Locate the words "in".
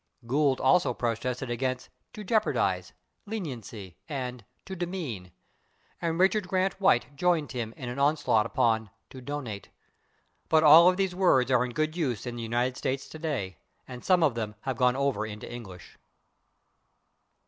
7.77-7.87, 11.63-11.73, 12.25-12.35